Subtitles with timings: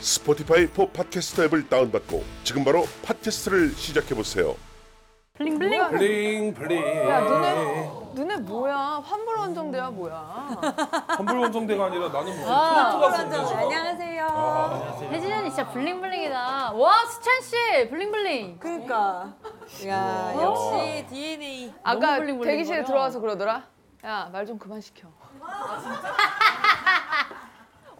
[0.00, 4.54] Spotify for Podcasters 앱을 다운받고 지금 바로 팟캐스트를 시작해 보세요.
[5.34, 5.88] Bling bling.
[5.90, 7.08] Bling bling.
[7.08, 10.58] 야 너네 너네 뭐야 환불 원정대야 뭐야?
[11.08, 13.58] 환불 원정대가 아니라 나는 무슨 아, 트로트 가수인데 지금.
[13.60, 15.08] 안녕하세요.
[15.12, 16.72] 혜진 언니 진짜 bling bling이다.
[16.72, 18.58] 와 수찬 씨 bling bling.
[18.58, 19.34] 그러니까
[19.86, 21.72] 야 역시 DNA.
[21.84, 22.86] 아까 bling bling 대기실에 거려.
[22.86, 23.64] 들어와서 그러더라.
[24.04, 25.08] 야 말 좀 그만 시켜.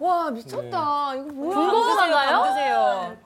[0.00, 1.14] 와 미쳤다.
[1.14, 1.56] 이거 뭐야?
[1.56, 2.44] 군고구마인가요?
[2.44, 3.16] 드세요.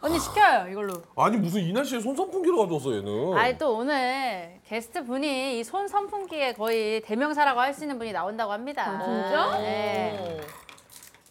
[0.00, 0.92] 언니 시켜요 이걸로.
[1.16, 3.36] 아니 무슨 이 날씨에 손 선풍기를 가져왔어 얘는.
[3.36, 8.52] 아니 또 오늘 게스트 분이 이 손 선풍기에 거의 대명사라고 할 수 있는 분이 나온다고
[8.52, 9.00] 합니다.
[9.02, 9.58] 진짜?
[9.58, 10.40] 네.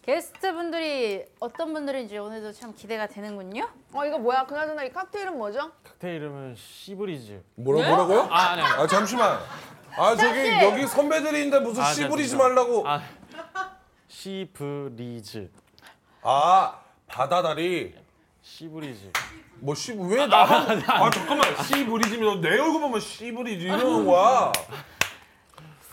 [0.01, 3.67] 게스트 분들이 어떤 분들인지 오늘도 참 기대가 되는군요.
[3.93, 4.45] 어 이거 뭐야?
[4.45, 5.71] 그나저나 이 칵테일은 뭐죠?
[5.83, 7.41] 칵테일 이름은 시브리즈.
[7.55, 8.27] 뭐라 뭐라고요?
[8.29, 8.61] 아, 아니.
[8.61, 8.81] 아니.
[8.83, 9.39] 아 잠시만.
[9.97, 10.51] 아 저기 씨!
[10.63, 12.61] 여기 선배들이 있는데 무슨 아, 씨 네, 부리지 죄송합니다.
[12.63, 12.87] 말라고.
[12.89, 13.01] 아,
[14.07, 15.49] 시브리즈.
[16.21, 17.95] 아 바다다리.
[18.41, 19.11] 시브리즈.
[19.59, 20.43] 뭐 씨 왜 나?
[20.43, 24.51] 아 잠깐만 씨 부리지면 내 얼굴 보면 씨 부리지 이러는 거야.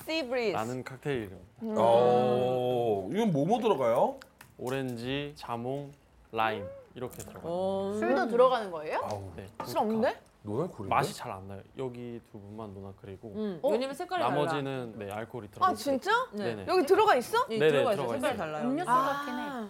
[0.06, 0.52] Breeze.
[0.52, 1.38] 나는 칵테일 이름.
[1.78, 4.18] 어 이건 뭐뭐 들어가요?
[4.58, 5.92] 오렌지, 자몽,
[6.32, 7.94] 라임 이렇게 들어가요.
[7.98, 9.00] 술도 들어가는 거예요?
[9.04, 9.46] 아우 네.
[9.64, 10.20] 술 없는데?
[10.42, 10.94] 노나 쿨인데?
[10.94, 11.60] 맛이 잘 안 나요.
[11.78, 13.68] 여기 두 분만 노나 그리고 음, 어?
[13.70, 14.34] 왜냐면 색깔이 달라.
[14.34, 15.74] 나머지는 네 알코올이 아 들어가요.
[15.76, 16.10] 진짜?
[16.32, 16.64] 네네.
[16.66, 17.44] 여기 들어가 있어?
[17.50, 18.06] 이 네네, 들어가 있어요.
[18.08, 18.38] 들어가 색깔 있어요.
[18.52, 18.68] 달라요.
[18.70, 19.42] 음료수 같긴 해.
[19.42, 19.68] 아,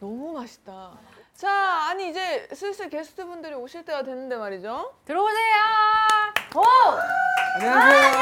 [0.00, 0.92] 너무 맛있다.
[1.34, 1.50] 자,
[1.88, 4.92] 아니 이제 슬슬 게스트분들이 오실 때가 됐는데 말이죠.
[5.04, 5.54] 들어오세요.
[6.56, 6.62] 오!
[7.56, 8.14] 안녕하세요.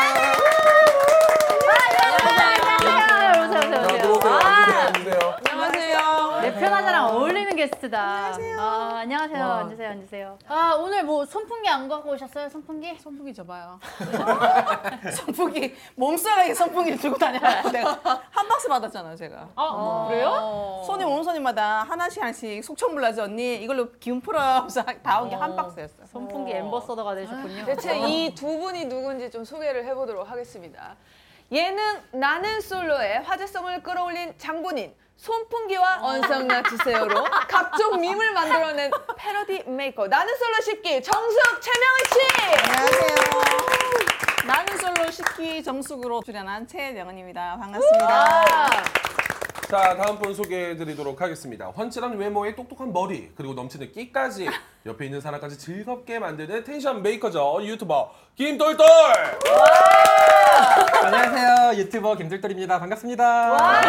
[3.43, 3.99] 오세요, 오세요, 자 오세요.
[4.03, 4.33] 들어오세요.
[4.33, 4.87] 아, 앉으세요.
[4.87, 5.37] 앉으세요.
[5.51, 6.02] 안녕하세요.
[6.43, 8.01] 내 편하자랑 어울리는 게스트다.
[8.01, 8.61] 안녕하세요.
[8.61, 9.45] 아, 안녕하세요.
[9.45, 10.39] 앉으세요, 앉으세요.
[10.49, 12.49] 아, 오늘 뭐 선풍기 안 갖고 오셨어요?
[12.49, 12.99] 선풍기?
[12.99, 13.79] 선풍기 줘봐요.
[15.15, 17.71] 선풍기 몸싸가게 선풍기를 들고 다녀요.
[17.71, 17.93] 내가
[18.31, 19.49] 한 박스 받았잖아요, 제가.
[19.55, 20.83] 아, 그래요?
[20.85, 26.07] 손님 오는 손님마다 하나씩 하나씩 속천불나지 언니 이걸로 기운 풀어 하면서 다온 게 한 박스였어요.
[26.07, 27.67] 선풍기 엠버서더가 되셨군요.
[27.67, 30.97] 대체 이 두 분이 누군지 좀 소개를 해보도록 하겠습니다.
[31.53, 31.79] 예능
[32.13, 40.61] 나는 솔로의 화제성을 끌어올린 장본인 손풍기와 언성 낮추세요로 각종 밈을 만들어낸 패러디 메이커 나는 솔로
[40.63, 42.21] 십기 정숙 최명은 씨.
[42.59, 43.43] 안녕하세요.
[44.47, 47.57] 나는 솔로 십기 정숙으로 출연한 최명은입니다.
[47.61, 48.09] 반갑습니다.
[48.09, 48.67] 아,
[49.71, 51.67] 자 다음 분 소개해드리도록 하겠습니다.
[51.67, 54.49] 훤칠한 외모에 똑똑한 머리 그리고 넘치는 끼까지
[54.87, 58.87] 옆에 있는 사람까지 즐겁게 만드는 tension maker죠 유튜버 김똘똘.
[61.05, 61.52] 안녕하세요.
[61.77, 62.79] 유튜버 김똘똘입니다.
[62.79, 63.53] 반갑습니다.
[63.53, 63.81] 와,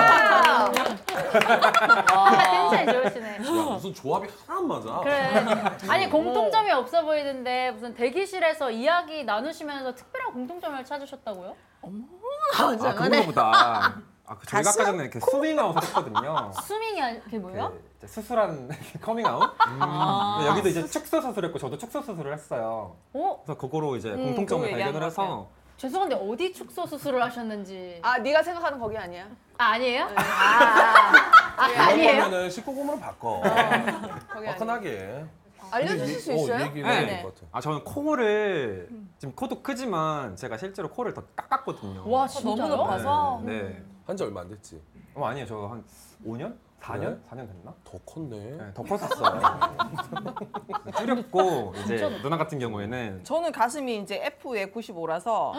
[2.72, 3.36] 텐션이 좋으시네.
[3.36, 3.40] 야
[3.74, 5.00] 무슨 조합이 하나 안 맞아.
[5.04, 5.46] 그래.
[5.90, 11.56] 아니 공통점이 없어 보이는데 무슨 대기실에서 이야기 나누시면서 특별한 공통점을 찾으셨다고요?
[11.84, 16.52] 아, 그거보다 아, 그 저희가 아까 전에 그 슴밍아웃을 했거든요.
[16.66, 17.72] 슴밍이 아니- 그게 뭐예요?
[17.72, 18.70] 그 이제 수술한
[19.02, 19.52] 커밍아웃.
[19.58, 22.96] 근데 여기도 이제 축소 수술했고 저도 축소 수술을 했어요.
[23.14, 23.42] 어?
[23.44, 25.32] 그래서 그거로 이제 그거 공통점을 얘기한 발견을 것 같아요.
[25.34, 29.28] 해서 죄송한데 어디 축소 수술을 하셨는지 아, 아 네가 생각하는 거기 아니야.
[29.58, 30.06] 아니에요?
[30.16, 31.14] 아, 아,
[31.58, 32.16] 아, 아 니에요?
[32.24, 33.42] 그러면은 19금으로 바꿔.
[33.42, 34.52] 거기 아니야.
[34.54, 35.26] 화끈하게.
[35.72, 36.56] 알려주실 수 있어요?
[36.56, 36.96] 어, 얘기는 네.
[36.98, 37.48] 해야 될것 같아.
[37.52, 42.10] 아 저는 코를 지금 코도 크지만 제가 실제로 코를 더 깎았거든요.
[42.10, 42.56] 와 진짜요?
[42.56, 43.42] 너무 높아서.
[43.44, 43.84] 네.
[44.06, 44.82] 한지 얼마 안 됐지.
[45.16, 45.46] 어 아니에요.
[45.48, 45.84] 저 한
[46.26, 46.56] 5년?
[46.84, 47.00] 4년?
[47.00, 47.18] 그래?
[47.30, 47.74] 4년 됐나?
[47.86, 48.38] 더 컸네.
[48.58, 49.40] 네, 더 컸었어요.
[50.98, 55.54] 줄였고 이제 누나 같은 경우에는 저는 가슴이 이제 F에 95라서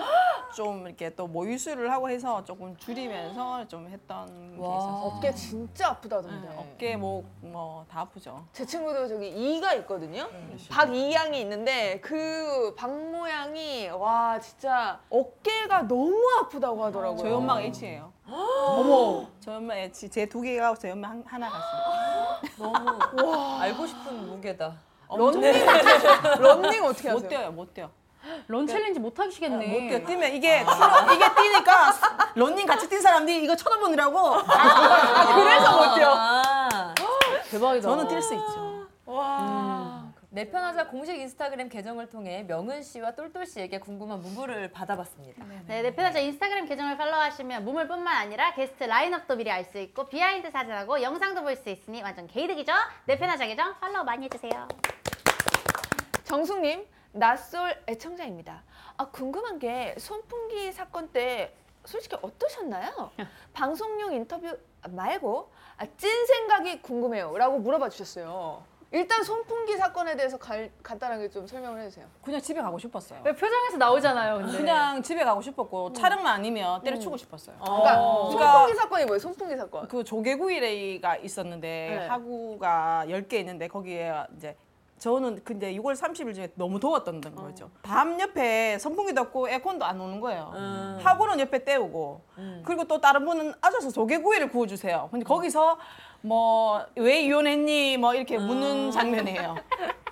[0.55, 6.49] 좀 이렇게 또 모유수를 하고 해서 조금 줄이면서 좀 했던 게 있어서 어깨 진짜 아프다던데.
[6.49, 8.45] 네, 어깨 목 뭐 다 아프죠.
[8.53, 10.29] 제 친구도 저기 이가 있거든요.
[10.71, 17.19] 박이양이 있는데 그 박 모양이 와 진짜 어깨가 너무 아프다고 하더라고요.
[17.19, 18.13] 저희 엄마가 H예요.
[18.29, 19.27] 어머.
[19.41, 22.41] 저희 엄마 H 제두 개가 저희 엄마 한, 하나 같습니다.
[23.61, 24.73] 알고 싶은 무게다.
[25.09, 25.67] 런닝
[26.41, 27.15] 런닝 어떻게 하세요?
[27.15, 27.91] 못 뛰어요, 못 뛰어.
[28.49, 29.67] run challenge 못 하시겠네.
[29.67, 30.07] 못 뛰어.
[30.07, 31.93] 뛰면 이게 트로- 이게 뛰니까
[32.35, 34.31] 런닝 같이 뛴 사람들이 이거 쳐다보느라고
[35.35, 36.15] 그래서 못 뛰어.
[36.17, 36.95] 아,
[37.51, 37.87] 대박이다.
[37.89, 38.87] 저는 뛸 수 있죠.
[39.05, 39.54] 와.
[40.35, 45.45] 내 편하자 공식 인스타그램 계정을 통해 명은 씨와 똘똘 씨에게 궁금한 문구를 받아봤습니다.
[45.69, 50.51] 네, 내 편하자 인스타그램 계정을 팔로우하시면 무물뿐만 아니라 게스트 라인업도 미리 알 수 있고 behind
[50.51, 52.73] 사진하고 영상도 볼 수 있으니 완전 개이득이죠?
[53.05, 54.67] 내 편하자 계정 팔로우 많이 해주세요.
[56.25, 58.65] 정숙님 낯솔 애청자입니다.
[58.97, 61.55] 아 궁금한 게 손풍기 사건 때
[61.85, 63.13] 솔직히 어떠셨나요?
[63.55, 64.59] 방송용 인터뷰
[64.89, 68.65] 말고 아, 찐 생각이 궁금해요라고 물어봐 주셨어요.
[68.95, 72.07] 일단 손풍기 사건에 대해서 갈- 간단하게 좀 설명을 해주세요.
[72.23, 73.21] 그냥 집에 가고 싶었어요.
[73.25, 74.57] 왜 표정에서 나오잖아요, 근데.
[74.57, 77.57] 그냥 집에 가고 싶었고 촬영만 아니면 때려치고 싶었어요.
[77.61, 77.97] 그러니까
[78.29, 79.19] 그러니까 손풍기 사건이 뭐예요?
[79.19, 79.89] 손풍기 사건.
[79.89, 82.07] 그 조개구이가 있었는데 네.
[82.07, 84.57] 하구가 10개 있는데 거기에 이제
[85.05, 87.71] 저는 근데 6월 30일 중에 너무 더웠던 거죠.
[87.83, 90.51] 밤 옆에 선풍기도 없고 에어컨도 안 오는 거예요.
[91.03, 92.23] 하구는 옆에 때우고
[92.65, 95.09] 그리고 또 다른 분은 앉아서 조개구이를 구워주세요.
[95.11, 95.77] 근데 거기서
[96.23, 99.57] 뭐 왜 이혼했니 뭐 이렇게 묻는 장면이에요.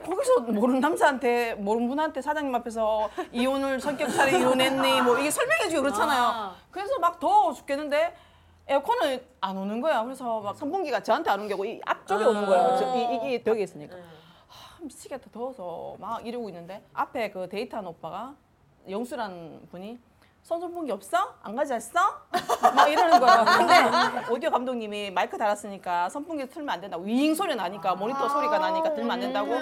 [0.05, 6.23] 거기서 모르는 남자한테 모르는 분한테 사장님 앞에서 이혼을 성격차려 이혼했니 뭐 이게 설명해주고 그렇잖아요.
[6.23, 6.55] 아.
[6.71, 8.15] 그래서 막 더워 죽겠는데
[8.69, 10.03] 에어컨은 안 오는 거야.
[10.05, 12.77] 그래서 막 선풍기가 저한테 안 오는 게 아니고 이 앞쪽에 오는 거예요.
[12.79, 13.97] 저, 이, 이게 벽에 있으니까.
[14.83, 18.35] 하, 미치겠다 더워서 막 이러고 있는데 앞에 그 데이트한 오빠가
[18.89, 19.99] 영수라는 분이
[20.43, 21.37] 선선풍기 없어?
[21.41, 21.93] 안 가져왔어?
[22.75, 23.45] 막 이러는 거예요.
[23.45, 28.93] 근데 오디오 감독님이 마이크 달았으니까 선풍기 틀면 안 된다고 윙 소리 나니까 모니터 소리가 나니까
[28.95, 29.53] 들면 안 된다고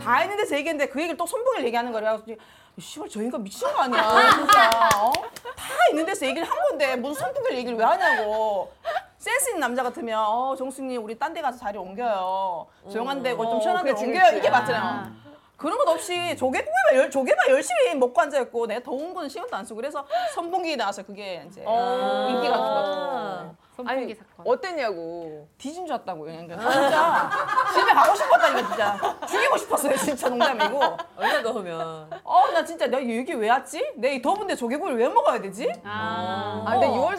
[0.00, 2.22] 다 했는데 제 얘기인데 그 얘기를 또 선풍기를 얘기하는 거예요.
[2.24, 2.40] 그래서
[2.78, 4.70] 씨발 저 인간 미친 거 아니야 진짜
[5.02, 5.10] 어?
[5.56, 8.70] 다 있는 데서 얘기를 한 건데 무슨 선풍기를 얘기를 왜 하냐고
[9.18, 13.60] 센스 있는 남자 같으면 어 정숙님 우리 딴 데 가서 자리 옮겨요 조용한 데고 좀
[13.60, 14.36] 시원한 데 그치, 옮겨요 그치.
[14.38, 15.12] 이게 맞잖아요
[15.56, 19.64] 그런 것 없이 조개구이만 열, 조개만 열심히 먹고 앉아 있고 내가 더운 거는 신경도 안
[19.64, 24.46] 쓰고 그래서 선풍기 나와서 그게 이제 인기가 좀 거죠 선풍기 아니 사건.
[24.46, 25.46] 어땠냐고.
[25.58, 27.30] 뒤진 줄 알았다고요 그러니까 진짜
[27.74, 30.80] 집에 가고 싶었다니까 진짜 죽이고 싶었어요 진짜 농담이고
[31.16, 32.10] 얼마 더우면.
[32.24, 33.92] 어 나 진짜 내가 여기 왜 왔지?
[33.96, 35.70] 내가 이 더운데 조개구이를 왜 먹어야 되지?
[35.84, 36.62] 아.
[36.66, 36.90] 아 근데 어.
[36.92, 37.17] 6월 30일에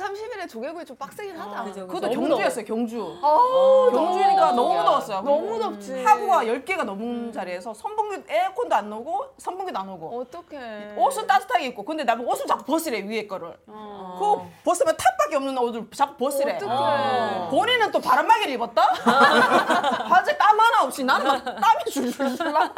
[0.49, 1.63] 조개구이 좀 빡세긴 하다.
[1.65, 2.19] 그죠, 그것도 그죠.
[2.19, 4.73] 경주였어요 경주 아우, 경주니까 너무.
[4.83, 6.03] 더웠어요 너무 덥지.
[6.03, 10.95] 화구가 10개가 넘는 자리에서 선풍기 에어컨도 안 나오고 선풍기도 안 오고 어떡해.
[10.97, 15.57] 옷은 따뜻하게 입고 근데 나보고 옷을 자꾸 벗으래 위에 거를 그거 벗으면 top 밖에 없는
[15.57, 17.49] 옷을 자꾸 벗으래 어떡해.
[17.51, 18.81] 본인은 또 바람막이를 입었다?
[20.09, 22.73] 바지 땀 하나 없이 나는 막 땀이 줄줄줄 나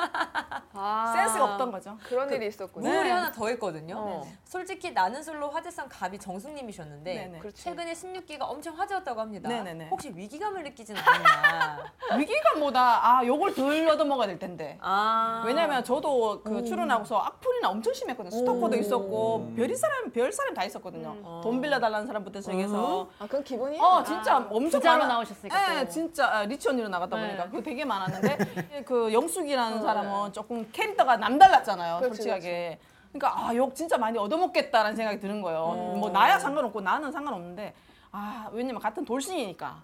[0.74, 2.90] 아, 센스가 없던 거죠 그런 일이 있었군요.
[2.90, 3.96] 우울이 하나 더 있거든요.
[3.98, 4.28] 어.
[4.44, 7.40] 솔직히 나는 솔로 화제성 갑이 정숙님이셨는데 네네.
[7.40, 7.64] 그렇지.
[7.64, 9.48] 최근에 16기가 엄청 화제였다고 합니다.
[9.48, 9.88] 네네네.
[9.90, 11.94] 혹시 위기감을 느끼진 않느냐?
[12.18, 12.82] 위기감보다
[13.20, 18.32] 아 요걸 덜 얻어먹어야 될 텐데 아 왜냐면 저도 그 출연하고서 악플이나 엄청 심했거든요.
[18.38, 21.42] 스토커도 있었고 별이 사람 별 사람 다 있었거든요.
[21.42, 23.82] 돈 빌려달라는 사람부터 시작해서 아 그건 기본이야.
[23.82, 25.14] 어 진짜 엄청 부자로 많아.
[25.14, 25.90] 나오셨으니까 네, 또.
[25.92, 27.28] 진짜 아, 리치 언니로 나갔다 네.
[27.28, 32.00] 보니까 그게 되게 많았는데 그 영숙이라는 사람은 조금 캐릭터가 남달랐잖아요.
[32.00, 32.80] 그렇지, 솔직하게.
[33.14, 35.66] 그러니까 아 욕 진짜 많이 얻어먹겠다라는 생각이 드는 거예요.
[36.00, 37.74] 뭐 나야 상관없고 나는 상관없는데
[38.14, 39.80] 아 왜냐면 같은 돌싱이니까.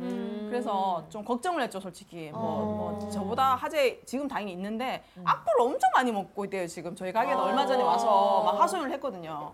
[0.50, 2.30] 그래서 좀 걱정을 했죠 솔직히.
[2.32, 2.42] 뭐,
[3.00, 6.96] 뭐 저보다 하재 지금 다행히 있는데 악플을 엄청 많이 먹고 있대요 지금.
[6.96, 9.52] 저희 가게도 얼마 전에 와서 막 하소연을 했거든요.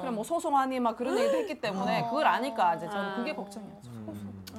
[0.00, 3.90] 그럼 뭐 소송하니 막 그런 얘기도 했기 때문에 그걸 아니까 이제 저는 그게 걱정이었죠.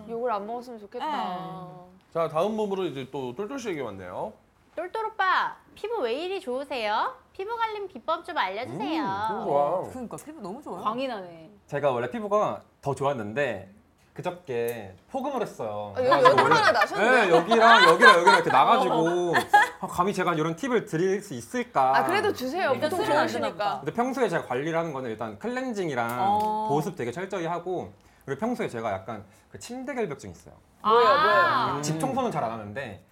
[0.09, 1.05] 욕을 안 먹었으면 좋겠다.
[1.05, 1.85] 네.
[2.13, 4.33] 자 다음 몸으로 이제 또 똘똘 씨에게 왔네요.
[4.75, 7.13] 똘똘 오빠, 피부 왜 이리 좋으세요?
[7.33, 9.03] 피부 관리 비법 좀 알려주세요.
[9.43, 9.89] 좋아.
[9.89, 10.83] 그러니까 피부 너무 좋아요.
[10.83, 11.49] 광이 나네.
[11.67, 13.71] 제가 원래 피부가 더 좋았는데
[14.13, 15.93] 그저께 폭음을 했어요.
[15.95, 17.09] 아, 여기 그래가지고 여덟 원래- 하나 나셨네.
[17.09, 19.33] 네, 여기랑 여기랑 여기랑 이렇게 나가지고
[19.81, 21.97] 아, 감히 제가 이런 팁을 드릴 수 있을까?
[21.97, 22.71] 아 그래도 주세요.
[22.73, 23.79] 일단 보통 술은 안 되나 좋으시니까.
[23.79, 26.67] 근데 평소에 제가 관리를 하는 거는 일단 클렌징이랑 어.
[26.69, 27.91] 보습 되게 철저히 하고
[28.25, 30.53] 그리고 평소에 제가 약간 그 침대 결벽증 있어요.
[30.81, 31.65] 뭐예요, 아.
[31.67, 31.81] 뭐예요?
[31.81, 33.03] 집 청소는 잘 안 하는데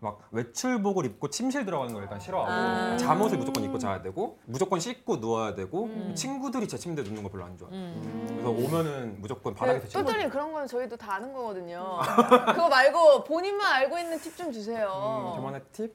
[0.00, 2.96] 막 외출복을 입고 침실 들어가는 걸 일단 싫어하고 아.
[2.96, 7.44] 잠옷을 무조건 입고 자야 되고 무조건 씻고 누워야 되고 친구들이 제 침대에 눕는 거 별로
[7.44, 8.00] 안 좋아해요.
[8.28, 11.98] 그래서 오면은 무조건 바닥에서 씻고 똘똘이 그런 건 저희도 다 아는 거거든요.
[12.54, 14.86] 그거 말고 본인만 알고 있는 팁 좀 주세요.
[14.88, 15.94] 음, 저만의 팁?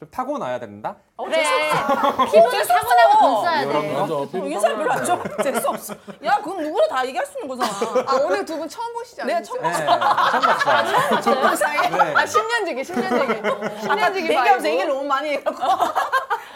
[0.00, 0.96] 좀 타고나야 된다?
[1.18, 1.44] 그래.
[2.32, 3.18] 피부는 타고나고.
[3.20, 3.92] 돈 써야 돼.
[3.92, 4.14] 맞아.
[4.14, 5.22] 어, 인사를 별로 안 좋아.
[5.42, 5.94] 재수 없어.
[6.24, 7.70] 야 그건 누구나 다 얘기할 수 있는 거잖아.
[8.10, 9.38] 아 오늘 두 분 처음 보시지 않으세요?
[9.38, 9.72] 네, 처음 네,
[11.20, 11.44] 처음 봤어요.
[11.44, 11.88] 영상에?
[11.90, 12.14] 네.
[12.14, 13.42] 아 10년지기 10년지기
[13.80, 15.62] 10년지기 대기하면서 얘기를 너무 많이 해갖고.
[15.62, 15.92] 아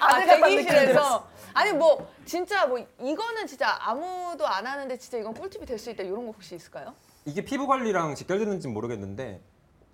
[0.01, 1.27] 아들 대기실에서.
[1.53, 6.03] 아니 뭐 진짜 뭐 이거는 진짜 아무도 안 하는데 진짜 이건 꿀팁이 될 수 있다.
[6.03, 6.95] 이런 거 혹시 있을까요?
[7.27, 9.43] 이게 피부 관리랑 직결되는지 는 모르겠는데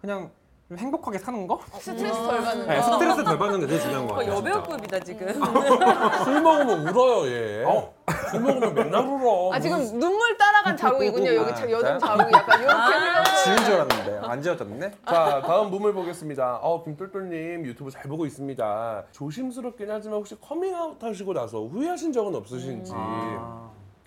[0.01, 0.40] 그냥 좀
[0.77, 1.61] 행복하게 사는 거?
[1.81, 2.73] 스트레스 덜 받는 거.
[2.73, 4.35] 네, 스트레스 덜 받는 게 제일 중요한 거 같아요.
[4.37, 5.33] 여배우급이다 지금.
[6.25, 7.65] 술 먹으면 울어요 얘.
[7.65, 7.93] 어?
[8.31, 9.53] 술 먹으면 맨날 울어.
[9.53, 11.35] 아 지금 눈물 따라간 자국이군요.
[11.35, 11.99] 여기 자- 여름?
[11.99, 13.25] 자국이 약간 이렇게 흘러.
[13.45, 14.23] 지운 줄 알았는데요.
[14.23, 14.91] 안 지워졌네.
[15.07, 16.61] 자 다음 문을 보겠습니다.
[16.63, 19.05] 어 김똘똘님 유튜브 잘 보고 있습니다.
[19.11, 22.93] 조심스럽긴 하지만 혹시 커밍아웃 하시고 나서 후회하신 적은 없으신지.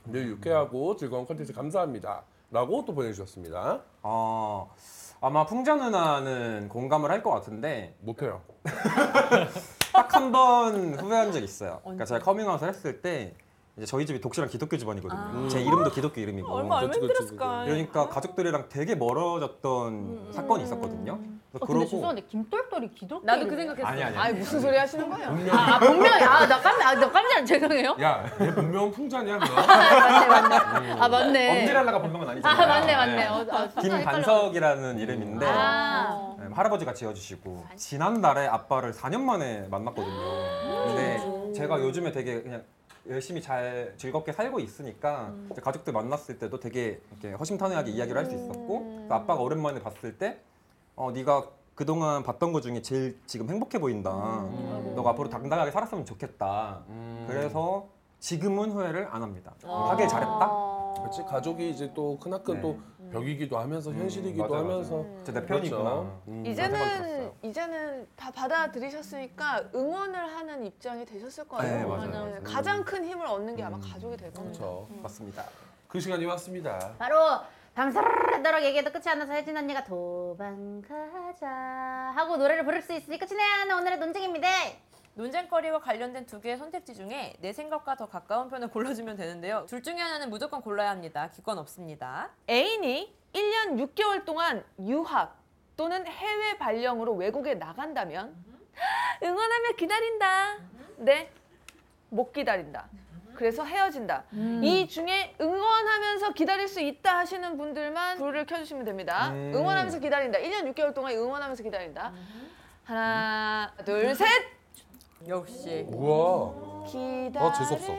[0.05, 2.23] 늘 유쾌하고 즐거운 컨텐츠 감사합니다.
[2.51, 3.79] 라고 또 보내주셨습니다.
[4.03, 4.71] 어,
[5.25, 8.41] 아마 풍자 누나는 공감을 할 것 같은데 못해요.
[9.93, 11.79] 딱 한 번 후회한 적 있어요.
[11.83, 13.33] 그러니까 제가 커밍아웃을 했을 때
[13.75, 15.47] 이제 저희 집이 독실한 기독교 집안이거든요.
[15.47, 16.47] 제 이름도 기독교 이름이고.
[16.47, 17.65] 얼마 얼마 그치, 그치, 힘들었을까.
[17.65, 21.19] 그러니까 가족들이랑 되게 멀어졌던 사건이 있었거든요.
[21.53, 23.55] 그래서 어, 근데 죄송한데 김똘똘이 기독교 나도 그?
[23.55, 23.87] 생각했어.
[23.87, 24.17] 아니 아니.
[24.17, 25.29] 아니 무슨 소리 하시는 거예요?
[25.51, 27.95] 아, 분명히 아나 깜짝 아 나 깜짝 죄송해요.
[28.01, 29.37] 야, 얘 본명 풍자냐?
[29.37, 30.91] 맞네 맞네.
[30.99, 31.59] 아 맞네.
[31.61, 32.61] 엄지랄라가 본명은 아니잖아요.
[32.61, 33.27] 아 맞네 맞네.
[33.27, 36.35] 어, 아, 김반석이라는 이름인데 아.
[36.39, 40.85] 네, 할아버지가 지어주시고 지난달에 아빠를 4년 만에 만났거든요.
[40.87, 42.63] 근데 제가 요즘에 되게 그냥
[43.09, 48.35] 열심히 잘 즐겁게 살고 있으니까 이제 가족들 만났을 때도 되게 이렇게 허심탄회하게 이야기를 할 수
[48.35, 50.39] 있었고 그래서 아빠가 오랜만에 봤을 때
[50.95, 54.11] 어, 네가 그동안 봤던 것 중에 제일 지금 행복해 보인다.
[54.95, 56.81] 너가 앞으로 당당하게 살았으면 좋겠다.
[57.27, 57.87] 그래서
[58.19, 59.53] 지금은 후회를 안 합니다.
[59.63, 60.93] 하길 잘했다.
[60.99, 62.61] 그렇지 가족이 이제 또 크나큰 네.
[62.61, 62.79] 또
[63.17, 65.15] 벽이기도 하면서 현실이기도 맞아요, 하면서 맞아요.
[65.17, 65.83] 진짜 내 편이구나.
[65.83, 66.21] 그렇죠.
[66.27, 66.45] 음.
[66.45, 67.31] 이제는.
[67.43, 71.77] 이제는 다 받아들이셨으니까 응원을 하는 입장이 되셨을 거예요.
[71.77, 72.43] 네, 맞아요, 맞아요.
[72.43, 74.59] 가장 큰 힘을 얻는 게 아마 가족이 될 겁니다.
[74.59, 74.87] 그렇죠.
[75.01, 75.43] 맞습니다.
[75.87, 76.95] 그 시간이 왔습니다.
[76.97, 77.17] 바로
[77.75, 81.47] 방사르르 얘기해도 끝이 안 나서 혜진 언니가 도망가자
[82.15, 84.47] 하고 노래를 부를 수 있으니 끝이 내야 하는 오늘의 논쟁입니다.
[85.15, 89.65] 논쟁거리와 관련된 두 개의 선택지 중에 내 생각과 더 가까운 편을 골라주면 되는데요.
[89.67, 91.29] 둘 중에 하나는 무조건 골라야 합니다.
[91.29, 92.31] 기권 없습니다.
[92.49, 95.37] 애인이 1년 6개월 동안 유학
[95.77, 98.35] 또는 해외 발령으로 외국에 나간다면
[99.21, 100.57] 응원하며 기다린다.
[100.97, 101.31] 네,
[102.09, 102.87] 못 기다린다.
[103.35, 104.25] 그래서 헤어진다.
[104.61, 109.31] 이 중에 응원하면서 기다릴 수 있다 하시는 분들만 불을 켜주시면 됩니다.
[109.31, 109.51] 음.
[109.55, 110.37] 응원하면서 기다린다.
[110.39, 112.13] 1년 6개월 동안 응원하면서 기다린다.
[112.83, 114.27] 하나, 둘, 셋.
[115.27, 115.87] 역시.
[115.91, 116.51] 우와.
[116.85, 117.47] 기다려.
[117.47, 117.93] 아 재수없어.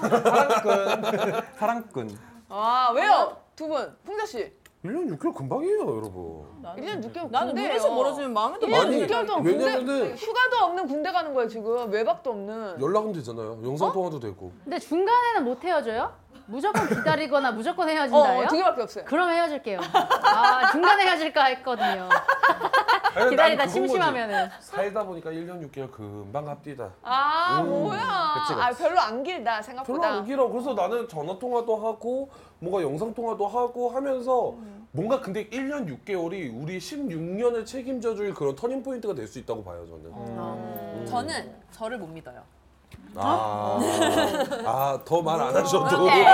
[0.00, 1.42] 사랑꾼.
[1.58, 2.18] 사랑꾼.
[2.48, 3.36] 아 왜요?
[3.56, 4.52] 두 분, 풍자 씨.
[4.84, 6.46] 1년 6개월 금방이에요, 여러분.
[6.62, 7.68] 1년 6개월 나는 군대예요.
[7.68, 11.90] 눈에서 멀어지면 마음에도 1년 아니, 6개월 동안 군대 왜냐면은- 휴가도 없는 군대 가는 거예요 지금
[11.90, 12.80] 외박도 없는.
[12.80, 13.58] 연락은 되잖아요.
[13.62, 14.52] 영상 통화도 되고.
[14.64, 16.14] 근데 중간에는 못 헤어져요?
[16.46, 18.44] 무조건 기다리거나 무조건 어, 헤어진다예요?
[18.44, 19.04] 어, 두 개밖에 없어요.
[19.04, 19.80] 그럼 헤어질게요.
[19.92, 22.08] 아 중간에 헤어질까 했거든요.
[23.14, 23.72] 아니, 기다리다 난 그건 거지.
[23.72, 24.48] 심심하면은.
[24.60, 26.90] 살다 보니까 1년 6개월 금방 합디다.
[27.02, 28.34] 아 음, 뭐야?
[28.34, 28.62] 그치, 그치.
[28.62, 30.08] 아 별로 안 길다 별로 생각보다.
[30.08, 30.48] 안 길어.
[30.48, 34.54] 그래서 나는 전화 통화도 하고 뭔가 영상 통화도 하고 하면서
[34.92, 39.86] 뭔가 근데 1년 6개월이 우리 16년을 책임져 줄 그런 터닝 포인트가 될 수 있다고 봐요,
[39.86, 40.04] 저는.
[40.06, 41.06] 음.
[41.08, 42.42] 저는 저를 못 믿어요.
[43.16, 43.78] 아,
[44.66, 46.04] 아, 더말 안 하셔도.
[46.06, 46.24] 네.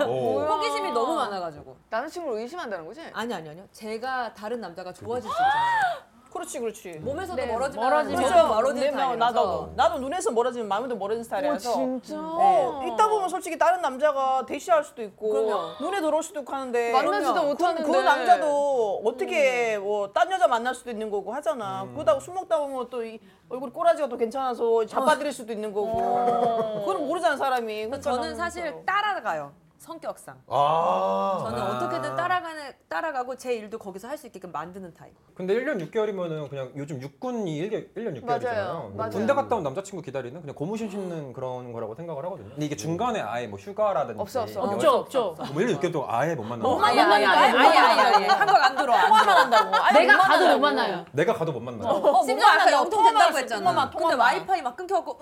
[0.00, 0.46] 어.
[0.54, 1.76] 호기심이 너무 많아가지고.
[1.88, 3.00] 남자친구를 의심한다는 거지?
[3.12, 3.64] 아니 아니 아니요.
[3.72, 6.11] 제가 다른 남자가 좋아질 수 있잖아요.
[6.32, 6.92] 그렇지 그렇지.
[7.00, 8.22] 몸에서도 네, 멀어지면 멀어지면.
[8.22, 8.48] 그렇죠.
[8.48, 9.16] 멀어지는 내 스타일이라서.
[9.16, 11.72] 나도 나도 눈에서 멀어지면 마음에도 멀어지는 어 스타일이라서.
[11.74, 12.16] 진짜.
[12.38, 12.88] 네.
[12.88, 15.72] 있다 보면 솔직히 다른 남자가 대시할 수도 있고 그럼요.
[15.80, 17.82] 눈에 들어올 수도 있고 하는데 만나지도 그럼 못하는데.
[17.84, 21.86] 그, 그 남자도 어떻게 뭐 딴 여자 만날 수도 있는 거고 하잖아.
[21.92, 26.84] 그러다가 술 먹다 보면 또 이 얼굴 꼬라지가 또 괜찮아서 잡아들일 수도 있는 거고.
[26.86, 27.74] 그건 모르잖아 사람이.
[27.86, 28.74] 그러니까 저는 나는 사실.
[28.86, 29.52] 따라가요.
[29.82, 30.36] 성격상.
[30.46, 31.38] 아.
[31.44, 35.12] 저는 어떻게든 따라가는 따라가고 제 일도 거기서 할 수 있게끔 만드는 타입.
[35.34, 38.24] 근데 1년 6개월이면은 그냥 요즘 육군이 1, 1년 6개월이잖아요.
[38.44, 38.92] 맞아요.
[38.94, 39.10] 맞아요.
[39.10, 42.50] 군대 갔다 온 남자친구 기다리는 그냥 고무신 신는 그런 거라고 생각을 하거든요.
[42.50, 44.60] 근데 이게 중간에 아예 뭐 휴가라든지 없어, 없어.
[44.62, 45.34] 없죠 없죠.
[45.52, 46.62] 뭐 1년 6개월 동안 아예 못 만나.
[46.62, 47.14] 못 아니 만나.
[47.16, 48.92] 아니 아니 아니 아니 아니 한국 안 들어.
[48.94, 49.34] 안 통화만 들어.
[49.34, 49.76] 한다고.
[49.84, 50.58] 아예 내가 못 가도 못.
[50.60, 51.04] 만나요.
[51.12, 51.88] 내가 가도 못 만나.
[51.90, 53.60] 어, 못 심지어 아까 통화만 된다고 했잖아.
[53.60, 54.20] 통화만, 근데 통화만.
[54.26, 55.18] 와이파이 막 끊겨갖고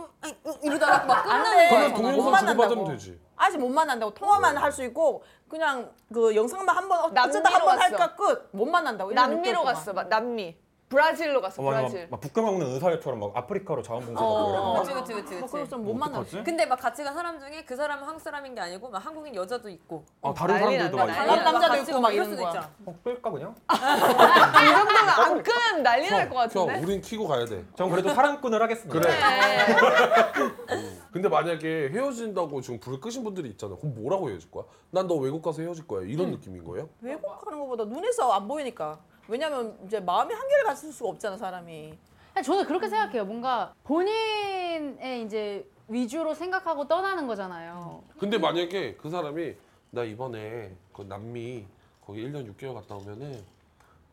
[0.63, 1.69] 이러다가 막안 끊는 돼.
[1.71, 1.93] 거야.
[1.95, 2.47] 그러면 못 동영상.
[2.49, 3.19] 주고받으면 되지.
[3.41, 7.55] 아직 못 만난다고 통화만 할 수 있고 그냥 그 영상만 한 번 어, 남미로 어쩌다
[7.55, 7.79] 한번.
[7.81, 9.11] 할까 끝 못 만난다고.
[9.11, 9.75] 1년 남미로 6개월 동안.
[9.75, 9.93] 갔어.
[9.93, 10.57] 막 남미.
[10.91, 11.63] 브라질로 갔어.
[11.63, 11.79] 어, 맞아.
[11.83, 12.01] 브라질.
[12.03, 15.53] 막, 막 북극 먹는 의사처럼 막 아프리카로 자원봉사하고 그치 그치 그치 뭐 그치.
[15.53, 16.43] 그래서 못 만나지.
[16.43, 19.69] 근데 막 같이 간 사람 중에 그 사람은 한국 사람인 게 아니고 막 한국인 여자도
[19.71, 21.29] 있고 아, 다른 난리 사람들도 난다, 막 난리.
[21.31, 22.51] 다른 남자도 같이 있고 막막 이럴 이런 수도 거야.
[22.51, 22.75] 있잖아.
[22.87, 23.55] 어, 끌까 그냥?
[23.71, 26.85] 이 정도면 안 끄면 난리 날것 형, 같은데.
[26.87, 27.65] 우린 키고 가야 돼.
[27.77, 29.01] 전 그래도 사랑꾼을 하겠습니다.
[29.01, 29.11] 그래.
[29.17, 31.01] 네.
[31.13, 33.77] 근데 만약에 헤어진다고 지금 불을 끄신 분들이 있잖아.
[33.77, 34.65] 그럼 뭐라고 헤어질 거야?
[34.91, 36.03] 난 너 외국 가서 헤어질 거야.
[36.05, 36.89] 이런 느낌인 거예요?
[37.01, 38.99] 외국 가는 것보다 눈에서 안 보이니까.
[39.35, 41.97] 왜냐면 이제 마음이 한결 갔을 수가 없잖아 사람이.
[42.45, 43.25] 저는 그렇게 생각해요.
[43.25, 48.03] 뭔가 본인의 이제 위주로 생각하고 떠나는 거잖아요.
[48.19, 49.55] 근데 만약에 그 사람이
[49.91, 51.65] 나 이번에 그 남미
[52.05, 53.41] 거기 1년 6개월 갔다 오면은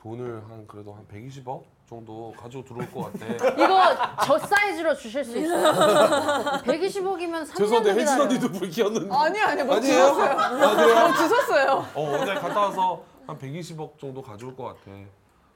[0.04, 3.26] 돈을 한 그래도 한 120억 정도 가지고 들어올 것 같아.
[3.54, 5.72] 이거 저 사이즈로 주실 수 있어요?
[6.64, 8.22] 120억이면 3년 죄송한데 혜진.
[8.22, 9.16] 언니도 불 켰는데.
[9.16, 9.96] 아니 아니 뭐 아니에요?
[9.96, 10.40] 주셨어요.
[10.40, 11.00] 아 그래요?
[11.08, 11.86] 뭐 주셨어요.
[11.96, 14.92] 어 오늘 갔다 와서 한 120억 정도 가져올 것 같아.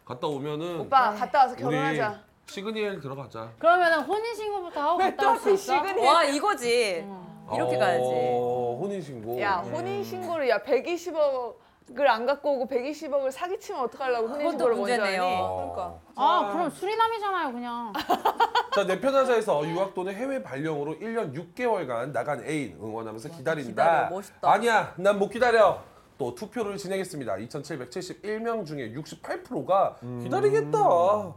[0.06, 2.20] 갔다 오면은 오빠 갔다 와서 우리 결혼하자.
[2.48, 3.50] 시그니엘 들어가자.
[3.58, 5.74] 그러면 혼인신고부터 하고 갔다 올수또 있어?
[5.86, 6.06] 시그니엘.
[6.06, 7.08] 와 이거지.
[7.54, 8.04] 이렇게 가야지.
[8.04, 9.40] 어, 혼인 신고.
[9.42, 14.96] 야 혼인 신고를 야 120억을 안 갖고 오고 120억을 사기치면 어떡하려고 혼인 그것도 신고를 먼저
[14.98, 15.22] 문제네요.
[15.24, 15.36] 하니?
[15.38, 16.00] 그러니까.
[16.16, 17.94] 아 그럼 수리남이잖아요 그냥.
[18.76, 23.70] 자, 내 편하자에서 유학 또는 해외 발령으로 1년 6개월간 나간 애인 응원하면서 기다린다.
[23.70, 24.52] 기다려, 멋있다.
[24.52, 25.82] 아니야, 난 못 기다려.
[26.22, 27.36] 또 투표를 진행했습니다.
[27.38, 30.78] 2,771명 중에 68%가 기다리겠다.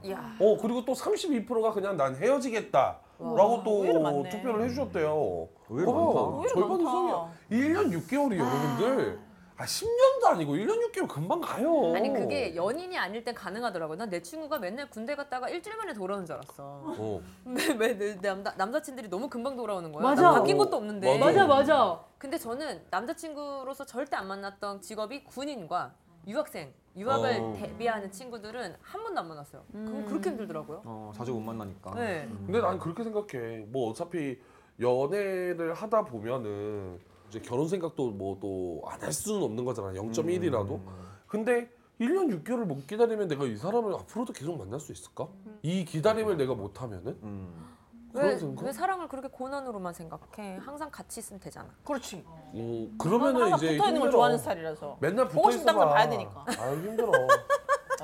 [0.04, 0.36] 이야.
[0.38, 2.98] 어 그리고 또 32%가 그냥 난 헤어지겠다.
[3.18, 4.28] 라고 또 의외로 많네.
[4.28, 5.48] 투표를 해주셨대요.
[5.70, 6.20] 의외로 봐봐, 많다.
[6.36, 7.30] 의외로 절반 많다.
[7.50, 7.82] 이상이야.
[7.82, 9.18] 1년 6개월이 여러분들.
[9.56, 11.94] 아 10년도 아니고 1년 6개월 금방 가요.
[11.94, 13.94] 아니 그게 연인이 아닐 땐 가능하더라고.
[13.94, 16.54] 난내 친구가 맨날 군대 갔다가 일주일 만에 돌아오는 줄 알았어.
[16.58, 17.20] 어.
[17.44, 20.02] 근데 왜 내 남자 남자친들이 너무 금방 돌아오는 거야.
[20.02, 20.22] 맞아.
[20.22, 21.18] 난 바뀐 것도 없는데.
[21.18, 21.46] 맞아.
[21.46, 22.00] 맞아.
[22.18, 25.94] 근데 저는 남자친구로서 절대 안 만났던 직업이 군인과
[26.26, 27.52] 유학생, 유학을 어.
[27.56, 29.62] 대비하는 친구들은 한 번도 안 만났어요.
[29.70, 30.82] 그럼 그렇게 힘들더라고요.
[30.84, 31.94] 어, 자주 못 만나니까.
[31.94, 32.26] 네.
[32.46, 33.66] 근데 난 그렇게 생각해.
[33.68, 34.40] 뭐 어차피
[34.80, 36.98] 연애를 하다 보면은
[37.34, 39.92] 이제 결혼 생각도 뭐 또 안 할 수는 없는 거잖아.
[39.92, 40.80] 0.1이라도.
[41.26, 41.68] 근데
[42.00, 45.28] 1년 6개월을 못 기다리면 내가 이 사람을 앞으로도 계속 만날 수 있을까?
[45.62, 47.66] 이 기다림을 내가 못 하면은 음.
[48.12, 48.64] 왜, 그런 생각?
[48.64, 50.58] 왜 사랑을 그렇게 고난으로만 생각해?
[50.58, 51.68] 항상 같이 있으면 되잖아.
[51.84, 52.24] 그렇지.
[52.26, 54.10] 어, 그러면은 항상 이제 붙어 있는 걸 힘들어.
[54.12, 54.96] 좋아하는 스타일이라서.
[55.00, 55.94] 맨날 보고 붙어 있어 당장 봐.
[55.94, 56.44] 봐야 되니까.
[56.46, 57.10] 아 힘들어.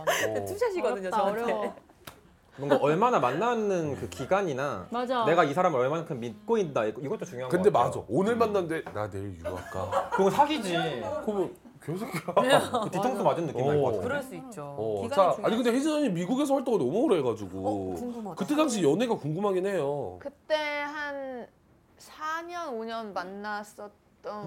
[0.01, 0.45] 어.
[0.45, 1.43] 투샷이거든요, 어렵다, 저한테.
[1.43, 1.75] 어려워.
[2.61, 5.25] 뭔가 얼마나 만나는 그 기간이나 맞아.
[5.25, 7.89] 내가 이 사람을 얼마만큼 믿고 있다 이것도 중요한 거 근데 같아요.
[7.89, 8.05] 맞아.
[8.09, 10.11] 오늘 만났는데 나 내일 유학 가.
[10.11, 10.77] 그거 사기지.
[11.25, 12.71] 그러면 개새끼야.
[12.85, 14.03] 그 뒤통수 맞은 느낌 날것 같아.
[14.03, 14.75] 그럴 수 있죠.
[14.79, 15.43] 어, 기간이 자, 중요하지.
[15.43, 18.37] 아니 근데 혜진 언니 미국에서 활동을 너무 오래 해가지고 어, 궁금하다.
[18.37, 20.19] 그때 당시 연애가 궁금하긴 해요.
[20.21, 21.47] 그때 한
[21.99, 23.91] 4년 5년 만났었던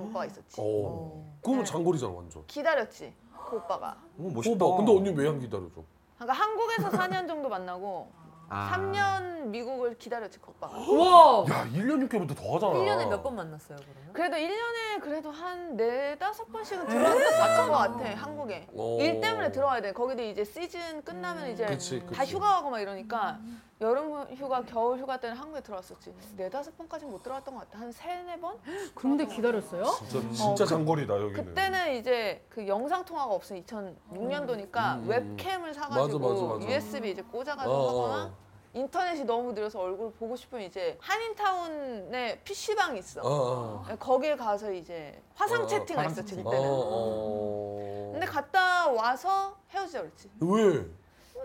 [0.02, 0.62] 오빠가 있었지.
[0.62, 1.26] 어.
[1.42, 2.44] 그러면 장거리잖아 완전.
[2.46, 3.12] 기다렸지
[3.50, 3.98] 그 오빠가.
[4.20, 4.64] 오, 멋있다.
[4.64, 5.82] 어, 근데 언니 왜 안 기다려줘?
[6.24, 8.12] 그러니까 한국에서 4년 정도 만나고
[8.50, 8.72] 아.
[8.74, 10.78] 3년 미국을 기다렸지 그 오빠가.
[10.78, 11.46] 우와.
[11.50, 12.74] 야 1년 6개월부터 더 하잖아.
[12.74, 14.14] 1년에 몇 번 만났어요, 그러면?
[14.14, 18.68] 그래도 1년에 그래도 한 네다섯 번씩은 들어왔던 것 같아 한국에.
[18.76, 18.98] 어.
[19.02, 19.92] 일 때문에 들어와야 돼.
[19.92, 22.36] 거기도 이제 시즌 끝나면 이제 그치, 다 그치.
[22.36, 23.40] 휴가 가고 막 이러니까
[23.84, 26.16] 여름 휴가, 겨울 휴가 때는 한국에 들어왔었지.
[26.38, 27.80] 네 다섯 번까지는 못 들어왔던 것 같아.
[27.80, 28.58] 한 세네 번?
[28.96, 29.84] 근데 기다렸어요?
[30.08, 31.34] 진짜 진짜 장거리다 여기는.
[31.46, 35.10] 그때는 이제 그 영상 통화가 없어 2006년도니까 음, 음.
[35.10, 36.72] 웹캠을 사가지고 맞아, 맞아, 맞아.
[36.72, 38.44] USB 이제 꽂아가지고 어, 하거나 어.
[38.76, 43.22] 인터넷이 너무 느려서 얼굴 보고 싶으면 이제 한인타운에 PC방이 있어.
[43.22, 43.96] 어, 어.
[44.00, 46.36] 거길 가서 이제 화상 어, 채팅을 했었지.
[46.36, 46.70] 어, 그때는.
[46.72, 48.10] 어.
[48.14, 50.30] 근데 갔다 와서 헤어지자 그랬지.
[50.40, 50.86] 왜?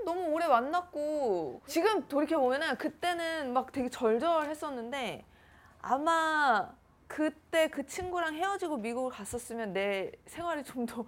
[0.05, 5.25] 너무 오래 만났고 지금 돌이켜 보면은 그때는 막 되게 절절했었는데
[5.81, 6.71] 아마
[7.07, 11.05] 그때 그 친구랑 헤어지고 미국을 갔었으면 내 생활이 좀 더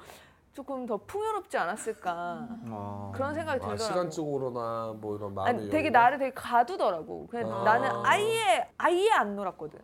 [0.52, 3.12] 조금 더 풍요롭지 않았을까 아.
[3.14, 3.82] 그런 생각이 아, 들더라고.
[3.82, 5.92] 시간적으로나 뭐 이런 마음의 아니, 되게 여유?
[5.92, 7.28] 나를 되게 가두더라고.
[7.28, 7.62] 그냥 아.
[7.62, 9.78] 나는 아예 아예 안 놀았거든.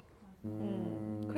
[0.44, 0.95] 음.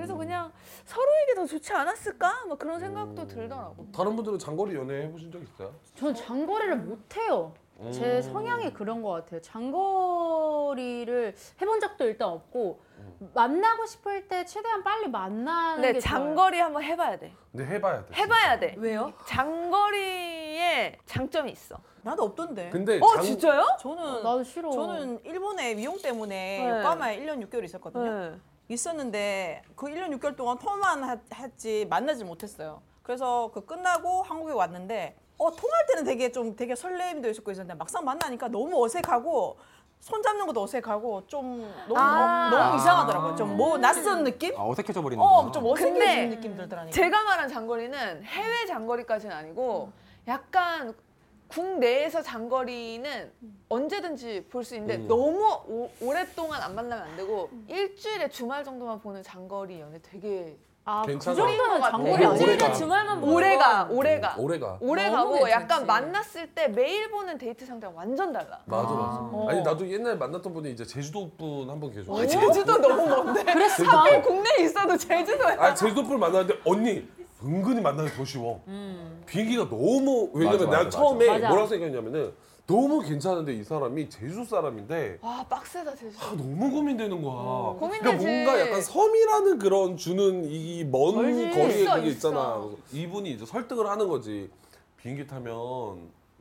[0.09, 0.53] 그래서 그냥
[0.87, 2.47] 서로에게 더 좋지 않았을까?
[2.47, 3.29] 막 그런 생각도 음.
[3.29, 3.87] 들더라고.
[3.95, 5.75] 다른 분들은 장거리 연애 해보신 적 있어요?
[5.95, 7.53] 전 장거리를 못 해요.
[7.93, 8.23] 제 음.
[8.23, 9.41] 성향이 그런 것 같아요.
[9.43, 13.31] 장거리를 해본 적도 일단 없고 음.
[13.35, 16.25] 만나고 싶을 때 최대한 빨리 만나는 근데 게 좋아요.
[16.25, 17.33] 장거리 한번 해봐야 돼.
[17.53, 18.15] 근데 해봐야 돼.
[18.15, 18.75] 해봐야 돼.
[18.79, 19.13] 왜요?
[19.27, 21.79] 장거리에 장점이 있어.
[22.03, 22.71] 나도 없던데.
[22.71, 23.23] 근데 어 장...
[23.23, 23.77] 진짜요?
[23.79, 24.71] 저는 나도 싫어.
[24.73, 26.71] 저는 일본에 미용 때문에 네.
[26.71, 28.31] 요코하마에 1년 6개월 있었거든요.
[28.31, 28.39] 네.
[28.69, 32.83] 있었는데 그 1년 6개월 동안 통화만 하- 했지 만나지 못했어요.
[33.03, 38.05] 그래서 그 끝나고 한국에 왔는데 어 통화할 때는 되게 좀 되게 설레임도 있었고 있었는데 막상
[38.05, 39.59] 만나니까 너무 어색하고
[40.01, 42.51] 손 잡는 것도 어색하고 좀 너무 아.
[42.51, 43.37] 너무 이상하더라고요.
[43.37, 44.55] 좀 뭐 낯선 느낌?
[44.57, 46.95] 아, 어색해져 버리는 어, 좀 어색해지는 느낌 들더라니까.
[46.95, 49.91] 제가 말한 장거리는 해외 장거리까지는 아니고
[50.29, 50.95] 약간
[51.49, 53.33] 국내에서 장거리는
[53.69, 55.09] 언제든지 볼 수 있는데 음.
[55.09, 61.03] 너무 오, 오랫동안 안 만나면 안 되고 일주일에 주말 정도만 보는 장거리 연애 되게 아,
[61.03, 61.37] 그 괜찮아.
[61.37, 62.31] 정도는 어, 장거리 오래가.
[62.31, 62.33] 아니에요.
[62.53, 64.79] 일주일에 주말만 보는 오래가 건 오래가 오래가.
[64.81, 65.53] 오래 가고 괜찮지.
[65.53, 68.59] 약간 만났을 때 매일 보는 데이트 상대랑 완전 달라.
[68.67, 69.19] 맞아 맞아.
[69.33, 69.47] 어.
[69.51, 72.15] 아니 나도 옛날에 만났던 분이 이제 제주도 분 한 분 계셔.
[72.15, 73.45] 아, 제주도 너무 먼데.
[73.53, 73.85] 그랬어.
[73.85, 75.57] 하필 국내에 있어도 제주도야.
[75.59, 77.07] 아 제주도 분 만났는데 언니
[77.43, 78.63] 은근히 만나기 더 쉬워.
[79.27, 81.49] 비행기가 너무 왜냐면 맞아, 내가 맞아, 처음에 맞아.
[81.49, 82.33] 뭐라고 생각했냐면은
[82.67, 86.17] 너무 괜찮은데 이 사람이 제주 사람인데 와 빡세다 제주.
[86.21, 87.33] 아, 너무 고민되는 거야.
[87.35, 88.27] 어, 그러니까 고민되지.
[88.45, 91.51] 뭔가 약간 섬이라는 그런 주는 이 먼 멀지.
[91.57, 92.29] 거리에 있어, 그게 있어.
[92.29, 92.57] 있잖아.
[92.59, 94.51] 그래서 이분이 이제 설득을 하는 거지.
[94.99, 95.55] 비행기 타면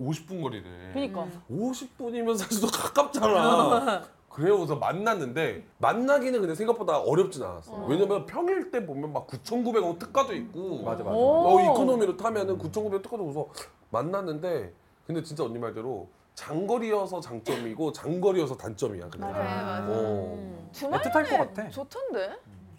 [0.02, 0.64] 50분 거리래.
[0.94, 4.04] 그러니까 50분이면 사실 또 가깝잖아.
[4.38, 7.74] 그래서 만났는데 만나기는 근데 생각보다 어렵진 않았어.
[7.88, 11.16] 왜냐면 평일 때 보면 막 9,900원 특가도 있고 맞아 맞아.
[11.18, 13.48] 어, 이코노미로 타면은 9,900원 특가도 있어서
[13.90, 14.72] 만났는데
[15.08, 19.10] 근데 진짜 언니 말대로 장거리여서 장점이고 장거리여서 단점이야.
[19.10, 19.34] 그냥.
[19.34, 19.86] 그래 맞아.
[19.90, 20.68] 어.
[20.72, 21.70] 주말에 애틋할 것 같아.
[21.70, 22.30] 좋던데.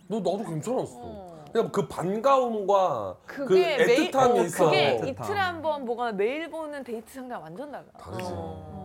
[0.07, 0.92] 너 나도 괜찮았어.
[0.94, 1.44] 어.
[1.53, 4.64] 그냥 그 반가움과 그 애틋함이 어, 있어.
[4.66, 5.09] 그게 애틋함.
[5.09, 7.85] 이틀에 한 번 보거나 매일 보는 데이트 상대랑 완전 달라.
[7.99, 8.23] 다르지.
[8.33, 8.77] 어.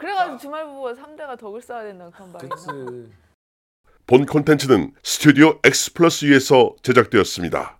[0.00, 2.66] 그래가지고 주말 부부가 3대가 덕을 쌓아야 된다는 그런 말이 그치.
[4.06, 7.78] 본 콘텐츠는 스튜디오 X 플러스 위에서 제작되었습니다.